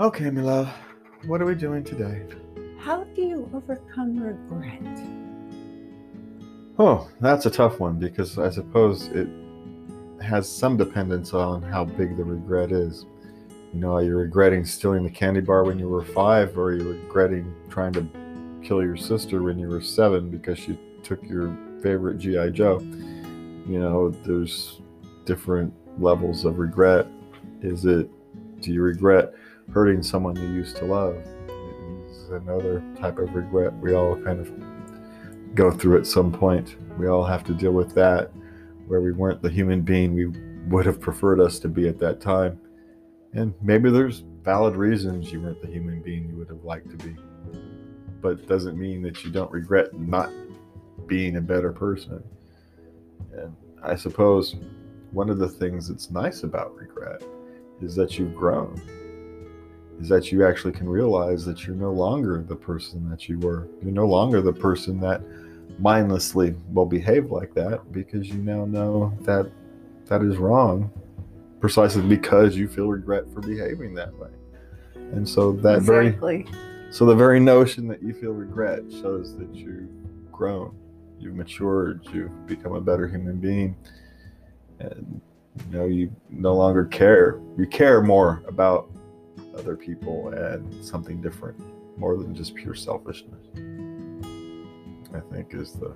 [0.00, 0.72] Okay, my love.
[1.26, 2.22] What are we doing today?
[2.78, 4.98] How do you overcome regret?
[6.78, 9.28] Oh, that's a tough one because I suppose it
[10.22, 13.04] has some dependence on how big the regret is.
[13.74, 16.74] You know, are you regretting stealing the candy bar when you were five, or are
[16.76, 18.08] you regretting trying to
[18.66, 22.48] kill your sister when you were seven because she took your favorite G.I.
[22.48, 22.78] Joe?
[22.80, 24.80] You know, there's
[25.26, 27.06] different levels of regret.
[27.60, 28.08] Is it,
[28.62, 29.34] do you regret
[29.72, 31.16] hurting someone you used to love?
[32.10, 34.50] Is another type of regret we all kind of
[35.54, 36.76] go through at some point.
[36.98, 38.30] We all have to deal with that,
[38.86, 40.26] where we weren't the human being we
[40.68, 42.60] would have preferred us to be at that time.
[43.32, 46.96] And maybe there's valid reasons you weren't the human being you would have liked to
[46.96, 47.16] be.
[48.20, 50.30] But it doesn't mean that you don't regret not
[51.06, 52.22] being a better person.
[53.32, 54.56] And I suppose
[55.12, 57.22] one of the things that's nice about regret
[57.80, 58.80] is that you've grown.
[60.00, 63.68] Is that you actually can realize that you're no longer the person that you were.
[63.82, 65.20] You're no longer the person that
[65.78, 69.50] mindlessly will behave like that because you now know that
[70.06, 70.90] that is wrong
[71.60, 74.30] precisely because you feel regret for behaving that way.
[74.94, 76.44] And so that exactly.
[76.44, 76.46] very
[76.90, 79.88] so the very notion that you feel regret shows that you've
[80.32, 80.74] grown,
[81.20, 83.76] you've matured, you've become a better human being.
[84.80, 85.20] And
[85.70, 87.40] you know, you no longer care.
[87.56, 88.89] You care more about
[89.60, 91.60] other people and something different
[91.98, 93.46] more than just pure selfishness.
[95.14, 95.94] I think is the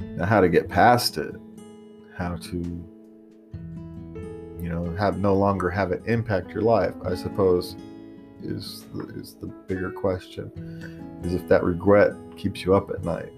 [0.00, 1.34] now how to get past it,
[2.14, 2.56] how to
[4.60, 6.94] you know have no longer have it impact your life.
[7.04, 7.76] I suppose
[8.42, 10.50] is the, is the bigger question.
[11.24, 13.32] Is if that regret keeps you up at night.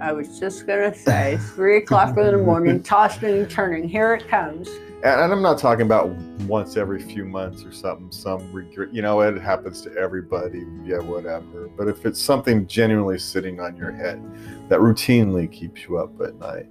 [0.00, 3.88] I was just gonna say, three o'clock in the morning, tossing and turning.
[3.88, 4.68] Here it comes.
[5.02, 6.08] And, I'm not talking about
[6.48, 8.10] once every few months or something.
[8.10, 10.64] Some regret, you know, it happens to everybody.
[10.84, 11.68] Yeah, whatever.
[11.76, 14.22] But if it's something genuinely sitting on your head
[14.68, 16.66] that routinely keeps you up at night,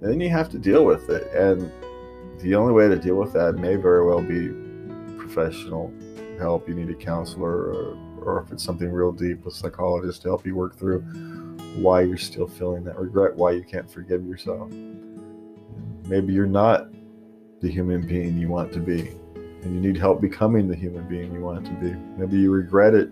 [0.00, 1.32] then you have to deal with it.
[1.32, 1.70] And
[2.40, 4.48] the only way to deal with that may very well be
[5.16, 5.92] professional
[6.38, 6.68] help.
[6.68, 10.44] You need a counselor, or, or if it's something real deep, a psychologist to help
[10.44, 11.00] you work through
[11.76, 14.70] why you're still feeling that regret, why you can't forgive yourself.
[16.08, 16.88] Maybe you're not
[17.60, 19.08] the human being you want to be,
[19.62, 21.92] and you need help becoming the human being you want to be.
[22.16, 23.10] Maybe you regret it.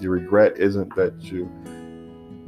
[0.00, 1.44] Your regret isn't that you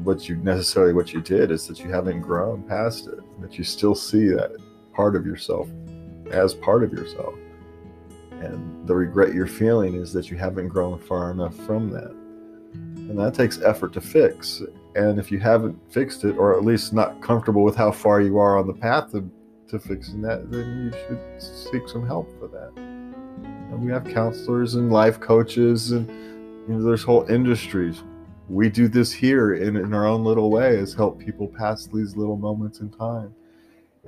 [0.02, 3.64] what you necessarily what you did is that you haven't grown past it, that you
[3.64, 4.56] still see that
[4.92, 5.68] part of yourself
[6.30, 7.34] as part of yourself.
[8.30, 12.10] And the regret you're feeling is that you haven't grown far enough from that.
[12.72, 14.62] And that takes effort to fix.
[14.94, 18.38] And if you haven't fixed it, or at least not comfortable with how far you
[18.38, 19.28] are on the path to,
[19.68, 22.72] to fixing that, then you should seek some help for that.
[22.76, 28.02] And we have counselors and life coaches, and you know, there's whole industries.
[28.48, 32.16] We do this here in, in our own little way is help people pass these
[32.16, 33.34] little moments in time.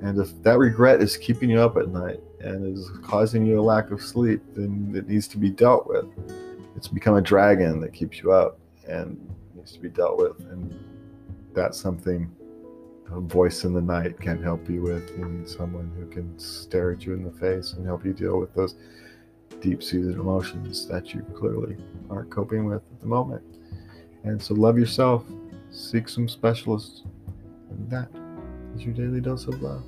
[0.00, 3.62] And if that regret is keeping you up at night and is causing you a
[3.62, 6.06] lack of sleep, then it needs to be dealt with.
[6.74, 9.18] It's become a dragon that keeps you up and
[9.54, 10.40] needs to be dealt with.
[10.50, 10.72] And
[11.52, 12.34] that's something
[13.12, 15.10] a voice in the night can help you with.
[15.16, 18.38] You need someone who can stare at you in the face and help you deal
[18.38, 18.76] with those
[19.60, 21.76] deep seated emotions that you clearly
[22.08, 23.42] aren't coping with at the moment.
[24.22, 25.24] And so love yourself,
[25.70, 27.02] seek some specialists,
[27.70, 28.08] and that
[28.76, 29.82] is your daily dose of love.